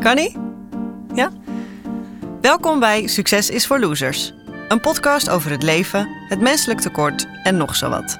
Kan 0.00 0.18
ie? 0.18 0.36
Ja? 1.14 1.30
Welkom 2.40 2.80
bij 2.80 3.06
Succes 3.06 3.50
is 3.50 3.66
voor 3.66 3.80
Losers. 3.80 4.32
Een 4.68 4.80
podcast 4.80 5.30
over 5.30 5.50
het 5.50 5.62
leven, 5.62 6.08
het 6.28 6.40
menselijk 6.40 6.80
tekort 6.80 7.26
en 7.42 7.56
nog 7.56 7.76
zo 7.76 7.88
wat. 7.88 8.18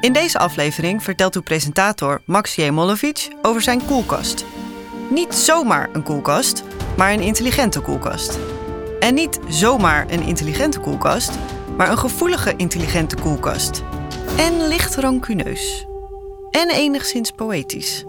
In 0.00 0.12
deze 0.12 0.38
aflevering 0.38 1.02
vertelt 1.02 1.34
uw 1.34 1.42
presentator 1.42 2.22
Max 2.24 2.54
Jemolovic 2.54 3.28
over 3.42 3.62
zijn 3.62 3.84
koelkast. 3.86 4.44
Niet 5.10 5.34
zomaar 5.34 5.88
een 5.92 6.02
koelkast, 6.02 6.64
maar 6.96 7.12
een 7.12 7.20
intelligente 7.20 7.80
koelkast. 7.80 8.38
En 9.00 9.14
niet 9.14 9.38
zomaar 9.48 10.06
een 10.10 10.22
intelligente 10.22 10.80
koelkast, 10.80 11.38
maar 11.76 11.90
een 11.90 11.98
gevoelige 11.98 12.54
intelligente 12.56 13.16
koelkast. 13.16 13.82
En 14.36 14.66
licht 14.66 14.94
rancuneus. 14.94 15.86
En 16.50 16.70
enigszins 16.70 17.30
poëtisch. 17.30 18.04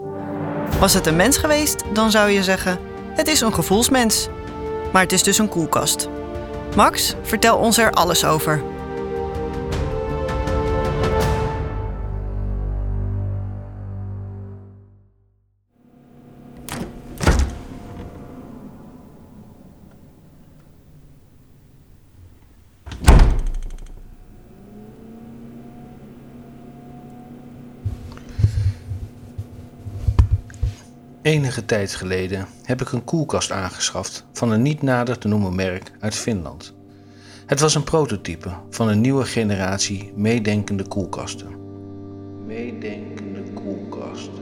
Was 0.78 0.94
het 0.94 1.06
een 1.06 1.16
mens 1.16 1.36
geweest, 1.36 1.84
dan 1.92 2.10
zou 2.10 2.30
je 2.30 2.42
zeggen: 2.42 2.89
het 3.14 3.28
is 3.28 3.40
een 3.40 3.54
gevoelsmens. 3.54 4.28
Maar 4.92 5.02
het 5.02 5.12
is 5.12 5.22
dus 5.22 5.38
een 5.38 5.48
koelkast. 5.48 6.08
Max, 6.76 7.14
vertel 7.22 7.58
ons 7.58 7.78
er 7.78 7.90
alles 7.90 8.24
over. 8.24 8.62
Enige 31.22 31.64
tijd 31.64 31.94
geleden 31.94 32.46
heb 32.62 32.80
ik 32.80 32.92
een 32.92 33.04
koelkast 33.04 33.50
aangeschaft 33.52 34.26
van 34.32 34.50
een 34.50 34.62
niet 34.62 34.82
nader 34.82 35.18
te 35.18 35.28
noemen 35.28 35.54
merk 35.54 35.90
uit 35.98 36.14
Finland. 36.14 36.74
Het 37.46 37.60
was 37.60 37.74
een 37.74 37.84
prototype 37.84 38.50
van 38.70 38.88
een 38.88 39.00
nieuwe 39.00 39.24
generatie 39.24 40.12
meedenkende 40.16 40.88
koelkasten. 40.88 41.48
Meedenkende 42.46 43.42
koelkasten. 43.52 44.32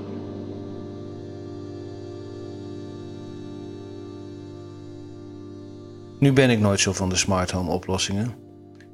Nu 6.18 6.32
ben 6.32 6.50
ik 6.50 6.60
nooit 6.60 6.80
zo 6.80 6.92
van 6.92 7.08
de 7.08 7.16
smart 7.16 7.50
home 7.50 7.70
oplossingen. 7.70 8.34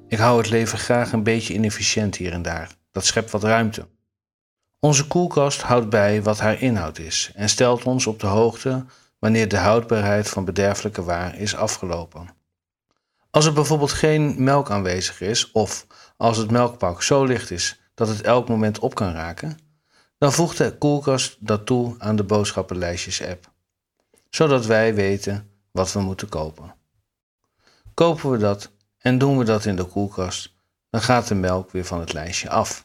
Ik 0.08 0.18
hou 0.18 0.38
het 0.38 0.50
leven 0.50 0.78
graag 0.78 1.12
een 1.12 1.22
beetje 1.22 1.54
inefficiënt 1.54 2.16
hier 2.16 2.32
en 2.32 2.42
daar. 2.42 2.70
Dat 2.92 3.04
schept 3.04 3.30
wat 3.30 3.42
ruimte. 3.42 3.86
Onze 4.84 5.06
koelkast 5.06 5.62
houdt 5.62 5.88
bij 5.88 6.22
wat 6.22 6.38
haar 6.38 6.60
inhoud 6.60 6.98
is 6.98 7.30
en 7.34 7.48
stelt 7.48 7.84
ons 7.84 8.06
op 8.06 8.20
de 8.20 8.26
hoogte 8.26 8.84
wanneer 9.18 9.48
de 9.48 9.56
houdbaarheid 9.56 10.28
van 10.28 10.44
bederfelijke 10.44 11.02
waar 11.02 11.38
is 11.38 11.56
afgelopen. 11.56 12.28
Als 13.30 13.46
er 13.46 13.52
bijvoorbeeld 13.52 13.92
geen 13.92 14.42
melk 14.42 14.70
aanwezig 14.70 15.20
is 15.20 15.50
of 15.52 15.86
als 16.16 16.36
het 16.36 16.50
melkpak 16.50 17.02
zo 17.02 17.24
licht 17.24 17.50
is 17.50 17.80
dat 17.94 18.08
het 18.08 18.20
elk 18.20 18.48
moment 18.48 18.78
op 18.78 18.94
kan 18.94 19.12
raken, 19.12 19.58
dan 20.18 20.32
voegt 20.32 20.58
de 20.58 20.78
koelkast 20.78 21.36
dat 21.40 21.66
toe 21.66 21.94
aan 21.98 22.16
de 22.16 22.24
boodschappenlijstjes-app, 22.24 23.50
zodat 24.30 24.66
wij 24.66 24.94
weten 24.94 25.50
wat 25.70 25.92
we 25.92 26.00
moeten 26.00 26.28
kopen. 26.28 26.74
Kopen 27.94 28.30
we 28.30 28.38
dat 28.38 28.70
en 28.98 29.18
doen 29.18 29.38
we 29.38 29.44
dat 29.44 29.64
in 29.64 29.76
de 29.76 29.84
koelkast, 29.84 30.54
dan 30.90 31.00
gaat 31.00 31.28
de 31.28 31.34
melk 31.34 31.70
weer 31.70 31.84
van 31.84 32.00
het 32.00 32.12
lijstje 32.12 32.50
af. 32.50 32.83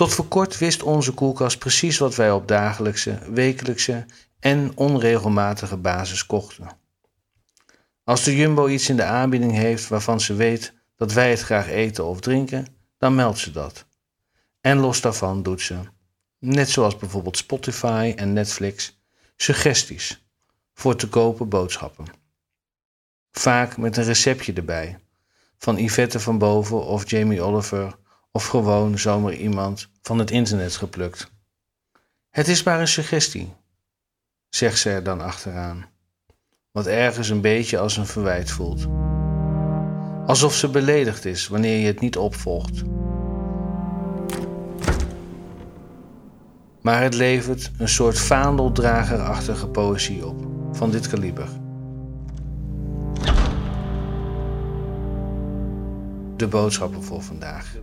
Tot 0.00 0.14
voor 0.14 0.28
kort 0.28 0.58
wist 0.58 0.82
onze 0.82 1.12
koelkast 1.12 1.58
precies 1.58 1.98
wat 1.98 2.14
wij 2.14 2.32
op 2.32 2.48
dagelijkse, 2.48 3.18
wekelijkse 3.32 4.06
en 4.38 4.76
onregelmatige 4.76 5.76
basis 5.76 6.26
kochten. 6.26 6.68
Als 8.04 8.24
de 8.24 8.36
Jumbo 8.36 8.68
iets 8.68 8.88
in 8.88 8.96
de 8.96 9.04
aanbieding 9.04 9.52
heeft 9.52 9.88
waarvan 9.88 10.20
ze 10.20 10.34
weet 10.34 10.74
dat 10.96 11.12
wij 11.12 11.30
het 11.30 11.40
graag 11.40 11.68
eten 11.68 12.04
of 12.04 12.20
drinken, 12.20 12.66
dan 12.98 13.14
meldt 13.14 13.38
ze 13.38 13.50
dat. 13.50 13.86
En 14.60 14.78
los 14.78 15.00
daarvan 15.00 15.42
doet 15.42 15.60
ze, 15.60 15.78
net 16.38 16.70
zoals 16.70 16.96
bijvoorbeeld 16.96 17.36
Spotify 17.36 18.12
en 18.16 18.32
Netflix, 18.32 19.00
suggesties 19.36 20.24
voor 20.74 20.96
te 20.96 21.08
kopen 21.08 21.48
boodschappen. 21.48 22.06
Vaak 23.30 23.76
met 23.76 23.96
een 23.96 24.04
receptje 24.04 24.52
erbij, 24.52 24.98
van 25.58 25.76
Yvette 25.76 26.20
van 26.20 26.38
Boven 26.38 26.84
of 26.84 27.10
Jamie 27.10 27.42
Oliver 27.42 27.98
of 28.32 28.46
gewoon 28.46 28.98
zomaar 28.98 29.32
iemand 29.32 29.88
van 30.02 30.18
het 30.18 30.30
internet 30.30 30.76
geplukt. 30.76 31.30
Het 32.30 32.48
is 32.48 32.62
maar 32.62 32.80
een 32.80 32.88
suggestie, 32.88 33.52
zegt 34.48 34.78
ze 34.78 34.90
er 34.90 35.02
dan 35.02 35.20
achteraan, 35.20 35.86
wat 36.70 36.86
ergens 36.86 37.28
een 37.28 37.40
beetje 37.40 37.78
als 37.78 37.96
een 37.96 38.06
verwijt 38.06 38.50
voelt. 38.50 38.86
Alsof 40.26 40.54
ze 40.54 40.68
beledigd 40.68 41.24
is 41.24 41.48
wanneer 41.48 41.78
je 41.78 41.86
het 41.86 42.00
niet 42.00 42.16
opvolgt. 42.16 42.82
Maar 46.80 47.02
het 47.02 47.14
levert 47.14 47.70
een 47.78 47.88
soort 47.88 48.18
vaandeldragerachtige 48.18 49.68
poëzie 49.68 50.26
op, 50.26 50.46
van 50.72 50.90
dit 50.90 51.08
kaliber. 51.08 51.48
De 56.40 56.48
boodschappen 56.48 57.02
voor 57.02 57.22
vandaag. 57.22 57.74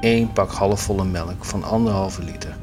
1 0.00 0.32
pak 0.32 0.50
halfvolle 0.50 1.04
melk 1.04 1.44
van 1.44 1.64
anderhalve 1.64 2.22
liter. 2.22 2.56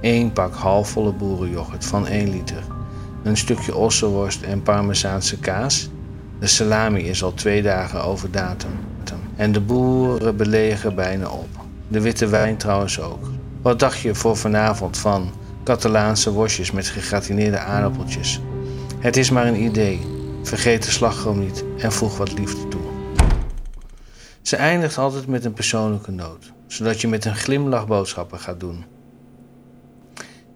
1 0.00 0.32
pak 0.32 0.54
halfvolle 0.54 1.12
boerenyoghurt 1.12 1.84
van 1.84 2.06
1 2.06 2.30
liter. 2.30 2.62
Een 3.22 3.36
stukje 3.36 3.76
ossenworst 3.76 4.42
en 4.42 4.62
parmezaanse 4.62 5.38
kaas. 5.38 5.88
De 6.40 6.46
salami 6.46 7.02
is 7.02 7.22
al 7.22 7.34
twee 7.34 7.62
dagen 7.62 8.04
over 8.04 8.30
datum. 8.30 8.70
En 9.36 9.52
de 9.52 9.60
boeren 9.60 10.36
belegen 10.36 10.94
bijna 10.94 11.28
op. 11.28 11.48
De 11.88 12.00
witte 12.00 12.26
wijn 12.26 12.56
trouwens 12.56 13.00
ook. 13.00 13.30
Wat 13.62 13.78
dacht 13.78 13.98
je 13.98 14.14
voor 14.14 14.36
vanavond 14.36 14.98
van 14.98 15.30
Catalaanse 15.64 16.32
worstjes 16.32 16.70
met 16.70 16.86
gegratineerde 16.86 17.58
aardappeltjes? 17.58 18.40
Het 18.98 19.16
is 19.16 19.30
maar 19.30 19.46
een 19.46 19.62
idee. 19.62 20.17
Vergeet 20.48 20.84
de 20.84 20.90
slagroom 20.90 21.38
niet 21.38 21.64
en 21.78 21.92
voeg 21.92 22.16
wat 22.16 22.38
liefde 22.38 22.68
toe. 22.68 22.80
Ze 24.42 24.56
eindigt 24.56 24.98
altijd 24.98 25.26
met 25.26 25.44
een 25.44 25.52
persoonlijke 25.52 26.10
noot 26.10 26.52
zodat 26.66 27.00
je 27.00 27.08
met 27.08 27.24
een 27.24 27.36
glimlach 27.36 27.86
boodschappen 27.86 28.38
gaat 28.38 28.60
doen. 28.60 28.84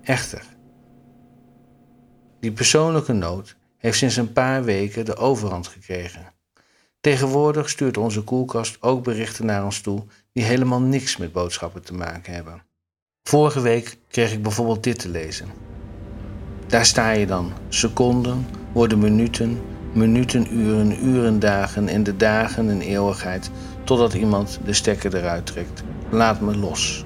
Echter, 0.03 0.45
die 2.41 2.53
persoonlijke 2.53 3.13
nood 3.13 3.57
heeft 3.77 3.99
sinds 3.99 4.17
een 4.17 4.33
paar 4.33 4.65
weken 4.65 5.05
de 5.05 5.17
overhand 5.17 5.67
gekregen. 5.67 6.33
Tegenwoordig 7.01 7.69
stuurt 7.69 7.97
onze 7.97 8.23
koelkast 8.23 8.83
ook 8.83 9.03
berichten 9.03 9.47
naar 9.47 9.65
ons 9.65 9.81
toe 9.81 10.05
die 10.33 10.45
helemaal 10.45 10.81
niks 10.81 11.17
met 11.17 11.33
boodschappen 11.33 11.83
te 11.83 11.95
maken 11.95 12.35
hebben. 12.35 12.63
Vorige 13.23 13.61
week 13.61 13.99
kreeg 14.09 14.33
ik 14.33 14.43
bijvoorbeeld 14.43 14.83
dit 14.83 14.99
te 14.99 15.09
lezen. 15.09 15.49
Daar 16.67 16.87
sta 16.87 17.11
je 17.11 17.27
dan. 17.27 17.53
Seconden 17.69 18.47
worden 18.73 18.99
minuten, 18.99 19.61
minuten 19.93 20.55
uren, 20.55 21.05
uren 21.07 21.39
dagen 21.39 21.89
en 21.89 22.03
de 22.03 22.17
dagen 22.17 22.69
een 22.69 22.81
eeuwigheid 22.81 23.51
totdat 23.85 24.15
iemand 24.15 24.61
de 24.65 24.73
stekker 24.73 25.17
eruit 25.17 25.47
trekt. 25.47 25.83
Laat 26.11 26.41
me 26.41 26.57
los. 26.57 27.05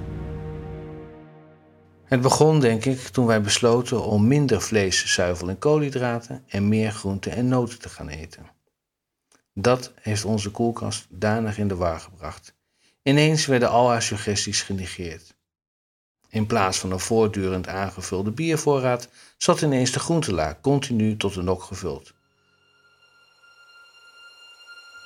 Het 2.04 2.20
begon, 2.20 2.60
denk 2.60 2.84
ik, 2.84 2.98
toen 2.98 3.26
wij 3.26 3.40
besloten 3.40 4.04
om 4.04 4.26
minder 4.26 4.62
vlees, 4.62 5.14
zuivel 5.14 5.48
en 5.48 5.58
koolhydraten 5.58 6.42
en 6.48 6.68
meer 6.68 6.90
groenten 6.90 7.32
en 7.32 7.48
noten 7.48 7.78
te 7.78 7.88
gaan 7.88 8.08
eten. 8.08 8.50
Dat 9.54 9.92
heeft 10.00 10.24
onze 10.24 10.50
koelkast 10.50 11.06
danig 11.08 11.58
in 11.58 11.68
de 11.68 11.76
war 11.76 12.00
gebracht. 12.00 12.54
Ineens 13.02 13.46
werden 13.46 13.70
al 13.70 13.88
haar 13.88 14.02
suggesties 14.02 14.62
genegeerd. 14.62 15.36
In 16.28 16.46
plaats 16.46 16.78
van 16.78 16.92
een 16.92 17.00
voortdurend 17.00 17.68
aangevulde 17.68 18.30
biervoorraad 18.30 19.08
zat 19.36 19.62
ineens 19.62 19.92
de 19.92 19.98
groentelaar 19.98 20.60
continu 20.60 21.16
tot 21.16 21.34
de 21.34 21.42
nok 21.42 21.62
gevuld. 21.62 22.14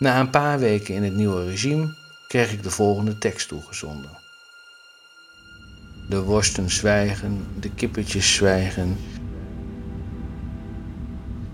Na 0.00 0.20
een 0.20 0.30
paar 0.30 0.58
weken 0.58 0.94
in 0.94 1.02
het 1.02 1.14
nieuwe 1.14 1.44
regime 1.44 1.94
kreeg 2.28 2.52
ik 2.52 2.62
de 2.62 2.70
volgende 2.70 3.18
tekst 3.18 3.48
toegezonden. 3.48 4.10
De 6.08 6.22
worsten 6.22 6.70
zwijgen, 6.70 7.46
de 7.58 7.70
kippetjes 7.70 8.34
zwijgen. 8.34 8.96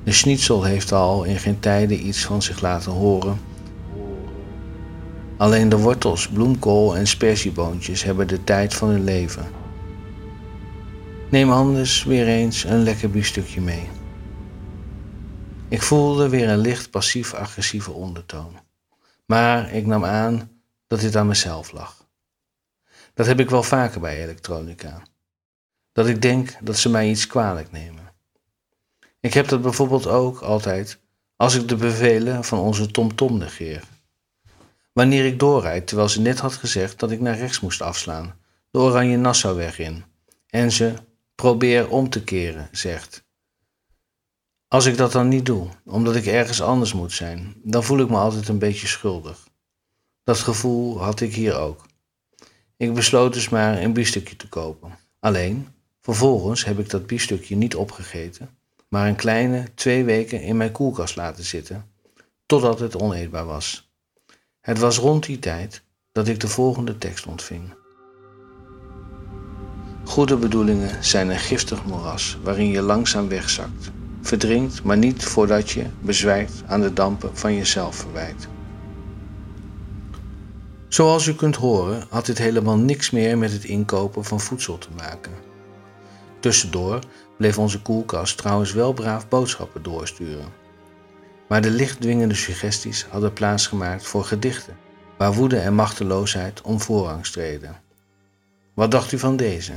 De 0.05 0.13
schnitzel 0.13 0.65
heeft 0.65 0.93
al 0.93 1.25
in 1.25 1.39
geen 1.39 1.61
tijden 1.61 2.07
iets 2.07 2.25
van 2.25 2.43
zich 2.43 2.61
laten 2.61 2.93
horen. 2.93 3.39
Alleen 5.37 5.69
de 5.69 5.79
wortels, 5.79 6.29
bloemkool 6.29 6.97
en 6.97 7.07
spersieboontjes 7.07 8.03
hebben 8.03 8.29
de 8.29 8.45
tijd 8.45 8.75
van 8.75 8.89
hun 8.89 9.05
leven. 9.05 9.47
Neem 11.31 11.51
anders 11.51 12.05
weer 12.05 12.27
eens 12.27 12.65
een 12.65 12.83
lekker 12.83 13.11
biefstukje 13.11 13.61
mee. 13.61 13.89
Ik 15.69 15.83
voelde 15.83 16.29
weer 16.29 16.49
een 16.49 16.59
licht 16.59 16.91
passief-agressieve 16.91 17.91
ondertoon. 17.91 18.59
Maar 19.25 19.73
ik 19.73 19.87
nam 19.87 20.05
aan 20.05 20.51
dat 20.87 21.01
dit 21.01 21.17
aan 21.17 21.27
mezelf 21.27 21.73
lag. 21.73 22.07
Dat 23.15 23.27
heb 23.27 23.41
ik 23.41 23.51
wel 23.51 23.63
vaker 23.63 24.01
bij 24.01 24.23
elektronica. 24.23 25.03
dat 25.93 26.07
ik 26.07 26.23
denk 26.23 26.57
dat 26.61 26.77
ze 26.77 26.89
mij 26.89 27.09
iets 27.09 27.27
kwalijk 27.27 27.73
nemen. 27.73 28.13
Ik 29.21 29.35
heb 29.35 29.49
dat 29.49 29.63
bijvoorbeeld 29.63 30.07
ook 30.07 30.41
altijd 30.41 30.99
als 31.37 31.55
ik 31.55 31.69
de 31.69 31.77
bevelen 31.77 32.45
van 32.45 32.59
onze 32.59 32.91
TomTom 32.91 33.39
negeer. 33.39 33.83
Wanneer 34.93 35.25
ik 35.25 35.39
doorrijd 35.39 35.87
terwijl 35.87 36.09
ze 36.09 36.21
net 36.21 36.39
had 36.39 36.55
gezegd 36.55 36.99
dat 36.99 37.11
ik 37.11 37.21
naar 37.21 37.39
rechts 37.39 37.61
moest 37.61 37.83
afslaan, 37.83 38.39
de 38.71 38.79
Oranje 38.79 39.17
Nassauweg 39.17 39.79
in, 39.79 40.05
en 40.47 40.73
ze 40.73 40.95
probeer 41.35 41.89
om 41.89 42.11
te 42.11 42.25
keren 42.25 42.69
zegt. 42.73 43.26
Als 44.69 44.87
ik 44.87 44.97
dat 44.97 45.13
dan 45.13 45.29
niet 45.29 45.47
doe, 45.47 45.69
omdat 45.85 46.17
ik 46.17 46.27
ergens 46.27 46.63
anders 46.63 46.93
moet 46.93 47.13
zijn, 47.13 47.55
dan 47.63 47.85
voel 47.85 47.99
ik 47.99 48.09
me 48.09 48.17
altijd 48.17 48.49
een 48.49 48.59
beetje 48.59 48.87
schuldig. 48.87 49.49
Dat 50.25 50.39
gevoel 50.39 51.03
had 51.03 51.21
ik 51.21 51.35
hier 51.35 51.57
ook. 51.57 51.87
Ik 52.77 52.95
besloot 52.95 53.33
dus 53.33 53.49
maar 53.49 53.83
een 53.83 53.93
biefstukje 53.93 54.37
te 54.37 54.49
kopen. 54.49 54.99
Alleen, 55.21 55.69
vervolgens 56.01 56.65
heb 56.65 56.79
ik 56.79 56.91
dat 56.91 57.07
biefstukje 57.07 57.57
niet 57.57 57.75
opgegeten, 57.75 58.59
maar 58.89 59.09
een 59.09 59.17
kleine 59.17 59.75
twee 59.75 60.05
weken 60.05 60.43
in 60.43 60.57
mijn 60.57 60.73
koelkast 60.73 61.17
laten 61.17 61.45
zitten, 61.45 61.91
totdat 62.47 62.81
het 62.81 62.97
oneetbaar 62.97 63.47
was. 63.47 63.91
Het 64.61 64.79
was 64.79 64.99
rond 64.99 65.27
die 65.27 65.39
tijd 65.39 65.83
dat 66.13 66.29
ik 66.29 66.41
de 66.41 66.49
volgende 66.49 66.99
tekst 66.99 67.27
ontving. 67.27 67.75
Goede 70.05 70.37
bedoelingen 70.37 71.05
zijn 71.05 71.29
een 71.29 71.39
giftig 71.39 71.85
moeras 71.85 72.39
waarin 72.43 72.69
je 72.69 72.83
langzaam 72.83 73.29
wegzakt, 73.29 73.91
verdrinkt, 74.27 74.83
maar 74.83 74.97
niet 74.97 75.25
voordat 75.25 75.71
je, 75.71 75.85
bezwijkt, 76.01 76.63
aan 76.67 76.81
de 76.81 76.93
dampen 76.93 77.37
van 77.37 77.55
jezelf 77.55 77.97
verwijt. 77.97 78.49
Zoals 80.89 81.27
u 81.27 81.35
kunt 81.35 81.57
horen 81.57 82.07
had 82.11 82.27
dit 82.27 82.39
helemaal 82.39 82.77
niks 82.77 83.11
meer 83.11 83.39
met 83.39 83.53
het 83.53 83.65
inkopen 83.65 84.25
van 84.25 84.41
voedsel 84.41 84.79
te 84.79 84.89
maken. 84.97 85.33
Tussendoor 86.41 86.99
bleef 87.39 87.59
onze 87.59 87.83
koelkast 87.83 88.37
trouwens 88.37 88.73
wel 88.73 88.93
braaf 88.93 89.29
boodschappen 89.29 89.83
doorsturen. 89.83 90.53
Maar 91.49 91.61
de 91.61 91.71
lichtdwingende 91.71 92.35
suggesties 92.35 93.07
hadden 93.11 93.33
plaatsgemaakt 93.33 94.07
voor 94.07 94.25
gedichten, 94.25 94.77
waar 95.19 95.33
woede 95.33 95.59
en 95.59 95.75
machteloosheid 95.75 96.61
om 96.61 96.81
voorrang 96.81 97.27
streden. 97.27 97.81
Wat 98.75 98.91
dacht 98.91 99.13
u 99.13 99.19
van 99.19 99.37
deze? 99.37 99.73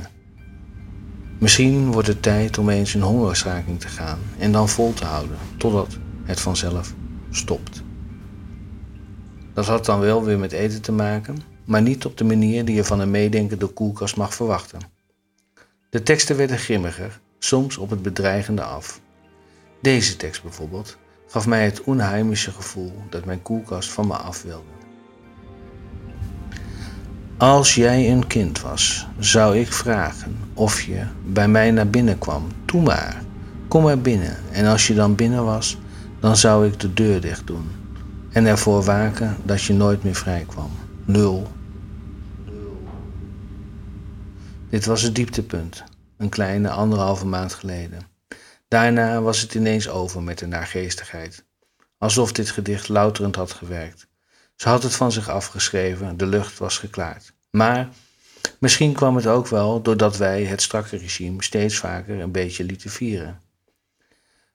Misschien 1.40 1.92
wordt 1.92 2.08
het 2.08 2.22
tijd 2.22 2.58
om 2.58 2.68
eens 2.68 2.94
een 2.94 3.02
hongerstaking 3.02 3.80
te 3.80 3.88
gaan 3.88 4.18
en 4.38 4.52
dan 4.52 4.68
vol 4.68 4.92
te 4.92 5.04
houden, 5.04 5.36
totdat 5.56 5.98
het 6.24 6.40
vanzelf 6.40 6.94
stopt. 7.30 7.82
Dat 9.54 9.66
had 9.66 9.84
dan 9.84 10.00
wel 10.00 10.24
weer 10.24 10.38
met 10.38 10.52
eten 10.52 10.82
te 10.82 10.92
maken, 10.92 11.42
maar 11.64 11.82
niet 11.82 12.04
op 12.04 12.16
de 12.16 12.24
manier 12.24 12.64
die 12.64 12.74
je 12.74 12.84
van 12.84 13.00
een 13.00 13.10
meedenkende 13.10 13.66
koelkast 13.66 14.16
mag 14.16 14.34
verwachten. 14.34 14.80
De 15.90 16.02
teksten 16.02 16.36
werden 16.36 16.58
grimmiger, 16.58 17.20
soms 17.38 17.76
op 17.76 17.90
het 17.90 18.02
bedreigende 18.02 18.62
af. 18.62 19.00
Deze 19.82 20.16
tekst 20.16 20.42
bijvoorbeeld 20.42 20.96
gaf 21.26 21.46
mij 21.46 21.64
het 21.64 21.82
onheimische 21.82 22.50
gevoel 22.50 22.92
dat 23.10 23.24
mijn 23.24 23.42
koelkast 23.42 23.90
van 23.90 24.06
me 24.06 24.14
af 24.14 24.42
wilde. 24.42 24.89
Als 27.40 27.74
jij 27.74 28.10
een 28.10 28.26
kind 28.26 28.60
was, 28.60 29.06
zou 29.18 29.58
ik 29.58 29.72
vragen 29.72 30.36
of 30.54 30.82
je 30.82 31.06
bij 31.24 31.48
mij 31.48 31.70
naar 31.70 31.88
binnen 31.88 32.18
kwam. 32.18 32.46
Doe 32.64 32.82
maar, 32.82 33.22
kom 33.68 33.82
maar 33.82 33.98
binnen. 33.98 34.36
En 34.52 34.66
als 34.66 34.86
je 34.86 34.94
dan 34.94 35.14
binnen 35.14 35.44
was, 35.44 35.78
dan 36.18 36.36
zou 36.36 36.66
ik 36.66 36.80
de 36.80 36.92
deur 36.94 37.20
dicht 37.20 37.46
doen 37.46 37.70
en 38.30 38.46
ervoor 38.46 38.82
waken 38.82 39.36
dat 39.44 39.62
je 39.62 39.74
nooit 39.74 40.02
meer 40.02 40.14
vrij 40.14 40.44
kwam. 40.46 40.70
Nul. 41.04 41.46
Dit 44.68 44.84
was 44.84 45.02
het 45.02 45.14
dieptepunt, 45.14 45.84
een 46.16 46.28
kleine 46.28 46.70
anderhalve 46.70 47.26
maand 47.26 47.54
geleden. 47.54 48.00
Daarna 48.68 49.20
was 49.20 49.40
het 49.40 49.54
ineens 49.54 49.88
over 49.88 50.22
met 50.22 50.38
de 50.38 50.46
naargeestigheid, 50.46 51.44
alsof 51.98 52.32
dit 52.32 52.50
gedicht 52.50 52.88
louterend 52.88 53.36
had 53.36 53.52
gewerkt. 53.52 54.09
Ze 54.60 54.68
had 54.68 54.82
het 54.82 54.94
van 54.94 55.12
zich 55.12 55.28
afgeschreven, 55.28 56.16
de 56.16 56.26
lucht 56.26 56.58
was 56.58 56.78
geklaard. 56.78 57.32
Maar 57.50 57.88
misschien 58.58 58.92
kwam 58.92 59.16
het 59.16 59.26
ook 59.26 59.46
wel 59.46 59.82
doordat 59.82 60.16
wij 60.16 60.44
het 60.44 60.62
strakke 60.62 60.96
regime 60.96 61.42
steeds 61.42 61.78
vaker 61.78 62.20
een 62.20 62.32
beetje 62.32 62.64
lieten 62.64 62.90
vieren. 62.90 63.40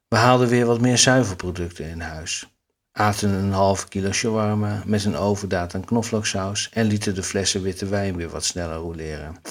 We 0.07 0.15
haalden 0.15 0.47
weer 0.47 0.65
wat 0.65 0.81
meer 0.81 0.97
zuivelproducten 0.97 1.85
in 1.85 1.99
huis 2.01 2.47
aten 2.91 3.29
een 3.29 3.51
half 3.51 3.87
kilo 3.87 4.11
shawarma 4.11 4.83
met 4.85 5.05
een 5.05 5.15
overdaad 5.15 5.75
aan 5.75 5.85
knoflooksaus 5.85 6.69
en 6.69 6.85
lieten 6.85 7.15
de 7.15 7.23
flessen 7.23 7.61
witte 7.61 7.85
wijn 7.85 8.15
weer 8.15 8.29
wat 8.29 8.45
sneller 8.45 8.77
roleren. 8.77 9.41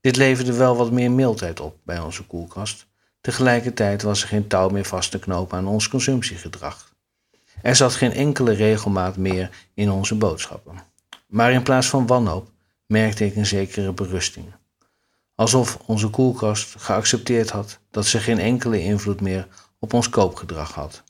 Dit 0.00 0.16
leverde 0.16 0.52
wel 0.52 0.76
wat 0.76 0.92
meer 0.92 1.10
mildheid 1.10 1.60
op 1.60 1.78
bij 1.84 1.98
onze 1.98 2.26
koelkast. 2.26 2.86
Tegelijkertijd 3.20 4.02
was 4.02 4.22
er 4.22 4.28
geen 4.28 4.46
touw 4.46 4.68
meer 4.68 4.84
vast 4.84 5.10
te 5.10 5.18
knopen 5.18 5.58
aan 5.58 5.66
ons 5.66 5.88
consumptiegedrag. 5.88 6.96
Er 7.62 7.76
zat 7.76 7.94
geen 7.94 8.12
enkele 8.12 8.52
regelmaat 8.52 9.16
meer 9.16 9.50
in 9.74 9.90
onze 9.90 10.14
boodschappen. 10.14 10.78
Maar 11.26 11.52
in 11.52 11.62
plaats 11.62 11.88
van 11.88 12.06
wanhoop 12.06 12.50
merkte 12.86 13.24
ik 13.24 13.36
een 13.36 13.46
zekere 13.46 13.92
berusting. 13.92 14.46
Alsof 15.34 15.78
onze 15.86 16.08
koelkast 16.08 16.74
geaccepteerd 16.78 17.50
had 17.50 17.78
dat 17.90 18.06
ze 18.06 18.18
geen 18.18 18.38
enkele 18.38 18.82
invloed 18.82 19.20
meer 19.20 19.48
op 19.78 19.92
ons 19.92 20.08
koopgedrag 20.08 20.72
had. 20.72 21.02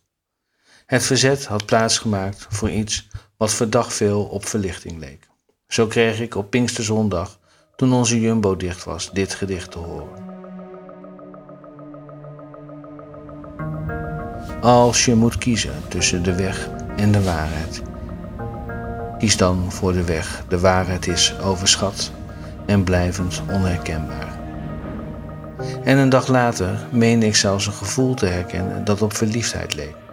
Het 0.87 1.03
verzet 1.03 1.47
had 1.47 1.67
plaatsgemaakt 1.67 2.47
voor 2.49 2.71
iets 2.71 3.09
wat 3.37 3.55
verdacht 3.55 3.93
veel 3.93 4.25
op 4.25 4.47
verlichting 4.47 4.99
leek. 4.99 5.29
Zo 5.67 5.87
kreeg 5.87 6.21
ik 6.21 6.35
op 6.35 6.51
Pinksterzondag, 6.51 7.39
toen 7.77 7.93
onze 7.93 8.21
jumbo 8.21 8.57
dicht 8.57 8.85
was, 8.85 9.11
dit 9.13 9.35
gedicht 9.35 9.71
te 9.71 9.79
horen. 9.79 10.27
Als 14.61 15.05
je 15.05 15.15
moet 15.15 15.39
kiezen 15.39 15.73
tussen 15.89 16.23
de 16.23 16.35
weg 16.35 16.69
en 16.97 17.13
de 17.13 17.23
waarheid, 17.23 17.83
kies 19.19 19.37
dan 19.37 19.73
voor 19.73 19.93
de 19.93 20.05
weg. 20.05 20.45
De 20.49 20.59
waarheid 20.59 21.07
is 21.07 21.35
overschat 21.43 22.11
en 22.67 22.85
blijvend 22.85 23.43
onherkenbaar. 23.51 24.39
En 25.85 25.99
een 25.99 26.09
dag 26.09 26.27
later 26.27 26.87
meende 26.91 27.27
ik 27.27 27.37
zelfs 27.37 27.67
een 27.67 27.73
gevoel 27.73 28.15
te 28.15 28.27
herkennen 28.27 28.85
dat 28.85 29.03
op 29.03 29.13
verliefdheid 29.13 29.75
leek. 29.75 30.08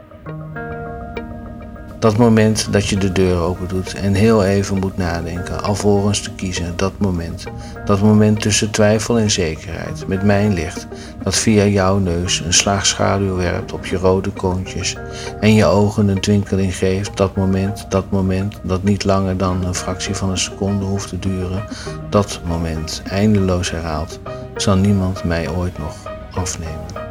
Dat 2.06 2.18
moment 2.18 2.68
dat 2.72 2.88
je 2.88 2.98
de 2.98 3.12
deur 3.12 3.38
open 3.38 3.68
doet 3.68 3.94
en 3.94 4.14
heel 4.14 4.44
even 4.44 4.80
moet 4.80 4.98
nadenken, 4.98 5.64
alvorens 5.64 6.22
te 6.22 6.32
kiezen, 6.32 6.74
dat 6.76 6.94
moment. 6.98 7.44
Dat 7.86 8.02
moment 8.02 8.42
tussen 8.42 8.72
twijfel 8.72 9.20
en 9.20 9.32
zekerheid, 9.32 10.08
met 10.08 10.24
mijn 10.24 10.54
licht, 10.54 10.88
dat 11.24 11.36
via 11.36 11.66
jouw 11.66 11.98
neus 11.98 12.40
een 12.40 12.54
slaag 12.54 12.86
schaduw 12.86 13.36
werpt 13.36 13.74
op 13.74 13.86
je 13.86 13.98
rode 13.98 14.30
koontjes 14.30 14.96
en 15.40 15.54
je 15.54 15.66
ogen 15.66 16.08
een 16.08 16.22
twinkeling 16.22 16.76
geeft. 16.76 17.18
Dat 17.18 17.36
moment, 17.36 17.86
dat 17.90 18.12
moment, 18.12 18.60
dat 18.64 18.84
niet 18.84 19.04
langer 19.04 19.38
dan 19.38 19.66
een 19.66 19.76
fractie 19.76 20.16
van 20.16 20.30
een 20.30 20.38
seconde 20.38 20.86
hoeft 20.86 21.10
te 21.10 21.20
duren. 21.20 21.66
Dat 22.10 22.40
moment, 22.44 23.02
eindeloos 23.10 23.72
herhaald, 23.72 24.20
zal 24.56 24.76
niemand 24.76 25.24
mij 25.24 25.50
ooit 25.50 25.78
nog 25.78 25.96
afnemen. 26.32 27.05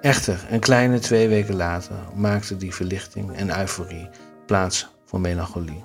Echter, 0.00 0.46
een 0.50 0.60
kleine 0.60 0.98
twee 0.98 1.28
weken 1.28 1.56
later 1.56 1.96
maakte 2.14 2.56
die 2.56 2.74
verlichting 2.74 3.36
en 3.36 3.58
euforie 3.60 4.08
plaats 4.46 4.88
voor 5.04 5.20
melancholie. 5.20 5.80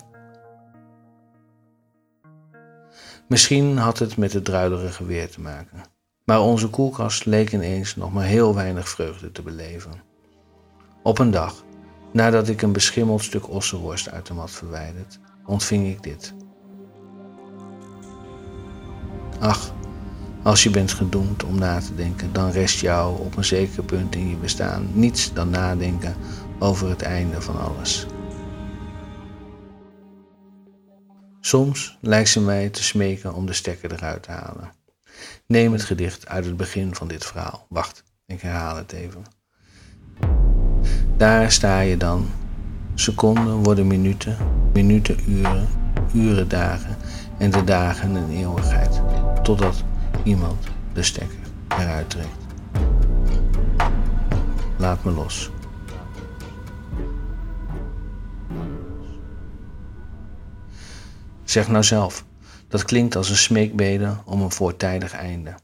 Misschien 3.27 3.77
had 3.77 3.99
het 3.99 4.17
met 4.17 4.33
het 4.33 4.45
druilerige 4.45 5.05
weer 5.05 5.29
te 5.29 5.41
maken, 5.41 5.81
maar 6.23 6.41
onze 6.41 6.69
koelkast 6.69 7.25
leek 7.25 7.51
ineens 7.51 7.95
nog 7.95 8.13
maar 8.13 8.25
heel 8.25 8.55
weinig 8.55 8.89
vreugde 8.89 9.31
te 9.31 9.41
beleven. 9.41 10.01
Op 11.03 11.19
een 11.19 11.31
dag, 11.31 11.63
nadat 12.11 12.47
ik 12.47 12.61
een 12.61 12.73
beschimmeld 12.73 13.23
stuk 13.23 13.49
ossenworst 13.49 14.09
uit 14.09 14.27
hem 14.27 14.37
had 14.37 14.51
verwijderd, 14.51 15.19
ontving 15.45 15.87
ik 15.87 16.03
dit. 16.03 16.33
Ach, 19.39 19.73
als 20.43 20.63
je 20.63 20.69
bent 20.69 20.91
gedoemd 20.91 21.43
om 21.43 21.59
na 21.59 21.79
te 21.79 21.95
denken, 21.95 22.33
dan 22.33 22.51
rest 22.51 22.79
jou 22.79 23.19
op 23.19 23.37
een 23.37 23.45
zeker 23.45 23.83
punt 23.83 24.15
in 24.15 24.29
je 24.29 24.35
bestaan 24.35 24.87
niets 24.93 25.33
dan 25.33 25.49
nadenken 25.49 26.15
over 26.59 26.89
het 26.89 27.01
einde 27.01 27.41
van 27.41 27.59
alles. 27.59 28.05
Soms 31.39 31.97
lijkt 32.01 32.29
ze 32.29 32.41
mij 32.41 32.69
te 32.69 32.83
smeken 32.83 33.33
om 33.33 33.45
de 33.45 33.53
stekker 33.53 33.91
eruit 33.91 34.23
te 34.23 34.31
halen. 34.31 34.71
Neem 35.47 35.71
het 35.71 35.83
gedicht 35.83 36.27
uit 36.27 36.45
het 36.45 36.57
begin 36.57 36.95
van 36.95 37.07
dit 37.07 37.25
verhaal. 37.25 37.65
Wacht, 37.69 38.03
ik 38.25 38.41
herhaal 38.41 38.75
het 38.75 38.91
even. 38.91 39.23
Daar 41.17 41.51
sta 41.51 41.79
je 41.79 41.97
dan. 41.97 42.29
Seconden 42.95 43.55
worden 43.55 43.87
minuten, 43.87 44.37
minuten 44.73 45.31
uren, 45.31 45.67
uren 46.13 46.47
dagen 46.47 46.97
en 47.37 47.51
de 47.51 47.63
dagen 47.63 48.15
een 48.15 48.31
eeuwigheid. 48.31 49.01
Totdat 49.43 49.83
iemand 50.23 50.67
de 50.93 51.03
stekker 51.03 51.37
eruit 51.67 52.09
trekt. 52.09 52.37
Laat 54.77 55.03
me 55.03 55.11
los. 55.11 55.49
Zeg 61.43 61.67
nou 61.67 61.83
zelf 61.83 62.25
Dat 62.67 62.83
klinkt 62.83 63.15
als 63.15 63.29
een 63.29 63.35
smeekbede 63.35 64.17
om 64.25 64.41
een 64.41 64.51
voortijdig 64.51 65.13
einde. 65.13 65.55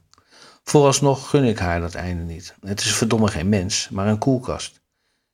Vooralsnog 0.64 1.30
gun 1.30 1.44
ik 1.44 1.58
haar 1.58 1.80
dat 1.80 1.94
einde 1.94 2.22
niet. 2.22 2.54
Het 2.60 2.80
is 2.80 2.94
verdomme 2.94 3.28
geen 3.28 3.48
mens, 3.48 3.88
maar 3.88 4.06
een 4.06 4.18
koelkast. 4.18 4.80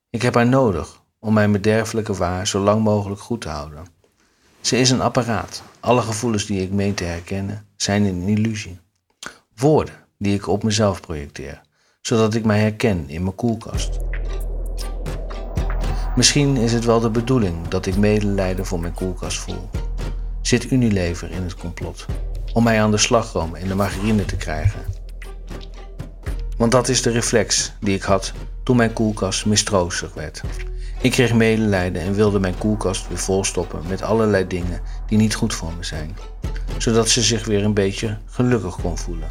Ik 0.09 0.21
heb 0.21 0.33
haar 0.33 0.47
nodig 0.47 1.01
om 1.19 1.33
mijn 1.33 1.51
bederfelijke 1.51 2.13
waar 2.13 2.47
zo 2.47 2.59
lang 2.59 2.83
mogelijk 2.83 3.21
goed 3.21 3.41
te 3.41 3.49
houden. 3.49 3.85
Ze 4.61 4.77
is 4.77 4.89
een 4.89 5.01
apparaat. 5.01 5.63
Alle 5.79 6.01
gevoelens 6.01 6.45
die 6.45 6.61
ik 6.61 6.71
meen 6.71 6.93
te 6.93 7.03
herkennen 7.03 7.67
zijn 7.75 8.03
een 8.03 8.21
illusie. 8.21 8.79
Woorden 9.59 9.95
die 10.17 10.33
ik 10.33 10.47
op 10.47 10.63
mezelf 10.63 11.01
projecteer, 11.01 11.61
zodat 12.01 12.33
ik 12.33 12.45
mij 12.45 12.59
herken 12.59 13.09
in 13.09 13.23
mijn 13.23 13.35
koelkast. 13.35 13.99
Misschien 16.15 16.57
is 16.57 16.73
het 16.73 16.85
wel 16.85 16.99
de 16.99 17.09
bedoeling 17.09 17.67
dat 17.67 17.85
ik 17.85 17.97
medelijden 17.97 18.65
voor 18.65 18.79
mijn 18.79 18.93
koelkast 18.93 19.37
voel. 19.37 19.69
Zit 20.41 20.71
Unilever 20.71 21.31
in 21.31 21.43
het 21.43 21.55
complot 21.55 22.05
om 22.53 22.63
mij 22.63 22.81
aan 22.81 22.91
de 22.91 22.97
slagroom 22.97 23.55
en 23.55 23.67
de 23.67 23.75
margarine 23.75 24.25
te 24.25 24.35
krijgen? 24.35 24.81
Want 26.57 26.71
dat 26.71 26.87
is 26.87 27.01
de 27.01 27.09
reflex 27.11 27.73
die 27.79 27.95
ik 27.95 28.03
had 28.03 28.33
toen 28.63 28.77
mijn 28.77 28.93
koelkast 28.93 29.45
mistroostig 29.45 30.13
werd. 30.13 30.41
Ik 31.01 31.11
kreeg 31.11 31.33
medelijden 31.33 32.01
en 32.01 32.13
wilde 32.13 32.39
mijn 32.39 32.57
koelkast 32.57 33.07
weer 33.07 33.17
volstoppen 33.17 33.81
met 33.87 34.01
allerlei 34.01 34.47
dingen 34.47 34.81
die 35.07 35.17
niet 35.17 35.35
goed 35.35 35.53
voor 35.53 35.73
me 35.77 35.83
zijn, 35.83 36.17
zodat 36.77 37.09
ze 37.09 37.21
zich 37.21 37.45
weer 37.45 37.63
een 37.63 37.73
beetje 37.73 38.17
gelukkig 38.25 38.75
kon 38.81 38.97
voelen. 38.97 39.29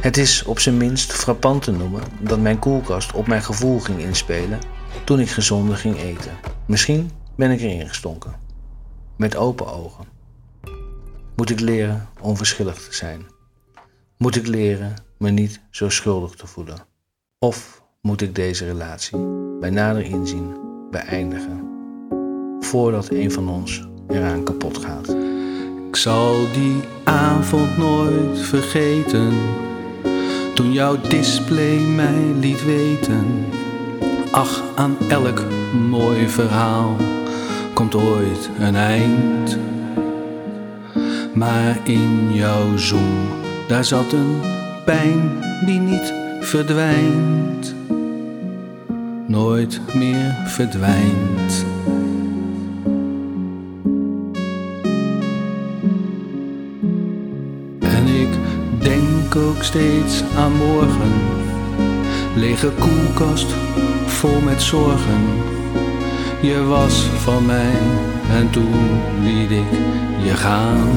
Het 0.00 0.16
is 0.16 0.42
op 0.42 0.58
zijn 0.58 0.76
minst 0.76 1.12
frappant 1.12 1.62
te 1.62 1.70
noemen 1.70 2.02
dat 2.20 2.38
mijn 2.38 2.58
koelkast 2.58 3.12
op 3.12 3.26
mijn 3.26 3.42
gevoel 3.42 3.80
ging 3.80 3.98
inspelen 3.98 4.58
toen 5.04 5.20
ik 5.20 5.30
gezonder 5.30 5.76
ging 5.76 5.96
eten. 5.96 6.32
Misschien 6.66 7.10
ben 7.36 7.50
ik 7.50 7.60
erin 7.60 7.88
gestonken. 7.88 8.34
Met 9.16 9.36
open 9.36 9.72
ogen. 9.72 10.04
Moet 11.36 11.50
ik 11.50 11.60
leren 11.60 12.08
onverschillig 12.20 12.74
te 12.74 12.94
zijn? 12.94 13.26
Moet 14.16 14.36
ik 14.36 14.46
leren 14.46 14.94
me 15.18 15.30
niet 15.30 15.60
zo 15.70 15.88
schuldig 15.88 16.34
te 16.34 16.46
voelen? 16.46 16.86
Of 17.38 17.82
moet 18.00 18.20
ik 18.20 18.34
deze 18.34 18.64
relatie 18.64 19.18
bij 19.60 19.70
nader 19.70 20.02
inzien 20.02 20.56
beëindigen 20.90 21.68
voordat 22.60 23.10
een 23.10 23.32
van 23.32 23.48
ons 23.48 23.86
eraan 24.08 24.44
kapot 24.44 24.78
gaat? 24.78 25.16
Ik 25.90 25.96
zal 25.96 26.34
die 26.52 26.76
avond 27.04 27.78
nooit 27.78 28.38
vergeten 28.38 29.32
toen 30.54 30.72
jouw 30.72 31.00
display 31.00 31.78
mij 31.78 32.34
liet 32.40 32.64
weten. 32.64 33.44
Ach, 34.30 34.62
aan 34.74 34.96
elk 35.08 35.42
mooi 35.88 36.28
verhaal 36.28 36.96
komt 37.74 37.94
ooit 37.94 38.50
een 38.58 38.76
eind. 38.76 39.58
Maar 41.34 41.78
in 41.84 42.34
jouw 42.34 42.76
zoen, 42.76 43.28
daar 43.68 43.84
zat 43.84 44.12
een 44.12 44.40
pijn 44.84 45.30
die 45.66 45.80
niet 45.80 46.14
verdwijnt. 46.40 47.74
Nooit 49.26 49.80
meer 49.94 50.34
verdwijnt. 50.46 51.69
Denk 59.32 59.46
ook 59.46 59.62
steeds 59.62 60.22
aan 60.36 60.52
morgen. 60.52 61.12
Lege 62.34 62.70
koelkast 62.78 63.46
vol 64.06 64.40
met 64.40 64.62
zorgen. 64.62 65.20
Je 66.40 66.64
was 66.64 67.02
van 67.02 67.46
mij 67.46 67.72
en 68.30 68.50
toen 68.50 69.00
liet 69.22 69.50
ik 69.50 69.70
je 70.24 70.34
gaan. 70.34 70.88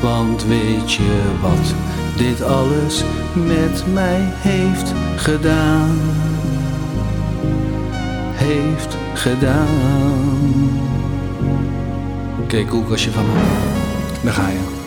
Want 0.00 0.44
weet 0.44 0.92
je 0.92 1.22
wat 1.40 1.74
dit 2.16 2.42
alles 2.42 3.04
met 3.34 3.84
mij 3.92 4.32
heeft 4.36 4.92
gedaan? 5.16 5.98
Heeft 8.32 8.96
gedaan. 9.14 9.68
Kijk, 12.46 12.66
koelkastje 12.66 13.10
van 13.10 13.24
me. 13.24 13.32
Daar 14.22 14.32
ga 14.32 14.48
je. 14.48 14.78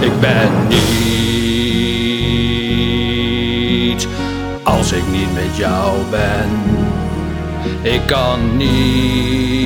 Ik 0.00 0.20
ben 0.20 0.50
niet 0.68 0.86
als 4.62 4.92
ik 4.92 5.02
niet 5.10 5.34
met 5.34 5.56
jou 5.56 5.96
ben. 6.10 6.48
Ik 7.82 8.00
kan 8.06 8.56
niets. 8.56 9.56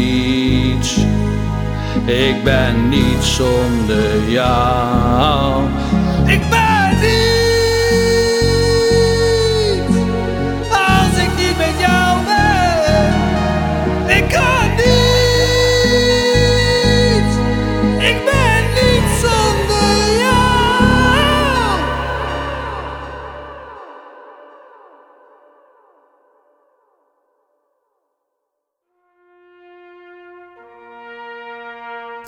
Ik 2.05 2.45
ben 2.45 2.89
niet 2.89 3.23
zonder 3.23 4.31
jou. 4.31 5.65
Ik 6.27 6.49
ben 6.51 6.70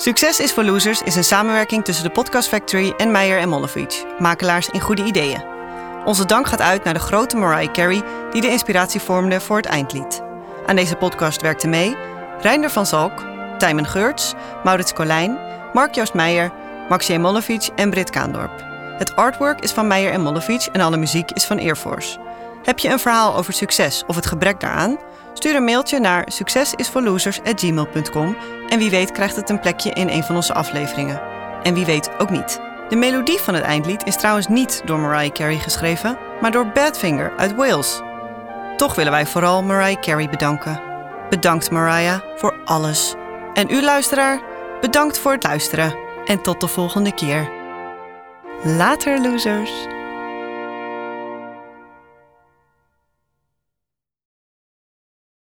Succes 0.02 0.40
is 0.40 0.52
voor 0.52 0.64
Losers 0.64 1.02
is 1.02 1.16
een 1.16 1.24
samenwerking 1.24 1.84
tussen 1.84 2.04
de 2.04 2.10
Podcast 2.10 2.48
Factory 2.48 2.94
en 2.96 3.10
Meijer 3.10 3.38
en 3.38 3.48
Mollevich, 3.48 4.04
makelaars 4.18 4.68
in 4.68 4.80
goede 4.80 5.04
ideeën. 5.04 5.44
Onze 6.04 6.26
dank 6.26 6.46
gaat 6.46 6.60
uit 6.60 6.84
naar 6.84 6.94
de 6.94 7.00
grote 7.00 7.36
Mariah 7.36 7.72
Carey 7.72 8.02
die 8.30 8.40
de 8.40 8.48
inspiratie 8.48 9.00
vormde 9.00 9.40
voor 9.40 9.56
het 9.56 9.66
eindlied. 9.66 10.22
Aan 10.66 10.76
deze 10.76 10.96
podcast 10.96 11.42
werkten 11.42 11.70
mee 11.70 11.96
Reinder 12.40 12.70
van 12.70 12.86
Zalk, 12.86 13.24
Tijmen 13.58 13.86
Geurts, 13.86 14.34
Maurits 14.64 14.92
Colijn, 14.92 15.38
Mark-Joost 15.72 16.14
Meijer, 16.14 16.52
Maxime 16.88 17.18
Mollevich 17.18 17.68
en 17.68 17.90
Britt 17.90 18.10
Kaandorp. 18.10 18.64
Het 18.98 19.16
artwork 19.16 19.60
is 19.60 19.72
van 19.72 19.86
Meijer 19.86 20.12
en 20.12 20.20
Mollevich 20.20 20.68
en 20.68 20.80
alle 20.80 20.96
muziek 20.96 21.30
is 21.30 21.44
van 21.44 21.58
Airforce. 21.58 22.18
Heb 22.62 22.78
je 22.78 22.88
een 22.88 22.98
verhaal 23.00 23.36
over 23.36 23.52
succes 23.52 24.02
of 24.06 24.16
het 24.16 24.26
gebrek 24.26 24.60
daaraan? 24.60 24.98
Stuur 25.34 25.56
een 25.56 25.64
mailtje 25.64 26.00
naar 26.00 26.24
succesisvoorlosers.gmail.com 26.26 28.36
en 28.68 28.78
wie 28.78 28.90
weet 28.90 29.12
krijgt 29.12 29.36
het 29.36 29.50
een 29.50 29.60
plekje 29.60 29.90
in 29.90 30.08
een 30.08 30.22
van 30.22 30.36
onze 30.36 30.54
afleveringen. 30.54 31.20
En 31.62 31.74
wie 31.74 31.84
weet 31.84 32.10
ook 32.18 32.30
niet. 32.30 32.60
De 32.88 32.96
melodie 32.96 33.38
van 33.38 33.54
het 33.54 33.64
eindlied 33.64 34.06
is 34.06 34.16
trouwens 34.16 34.46
niet 34.46 34.82
door 34.84 34.98
Mariah 34.98 35.32
Carey 35.32 35.58
geschreven, 35.58 36.18
maar 36.40 36.50
door 36.50 36.66
Badfinger 36.66 37.32
uit 37.36 37.54
Wales. 37.54 38.00
Toch 38.76 38.94
willen 38.94 39.12
wij 39.12 39.26
vooral 39.26 39.62
Mariah 39.62 40.00
Carey 40.00 40.28
bedanken. 40.28 40.80
Bedankt 41.30 41.70
Mariah 41.70 42.20
voor 42.36 42.54
alles. 42.64 43.14
En 43.54 43.70
u 43.70 43.82
luisteraar, 43.82 44.40
bedankt 44.80 45.18
voor 45.18 45.32
het 45.32 45.42
luisteren. 45.42 45.94
En 46.24 46.42
tot 46.42 46.60
de 46.60 46.68
volgende 46.68 47.14
keer. 47.14 47.50
Later, 48.64 49.20
losers. 49.20 49.70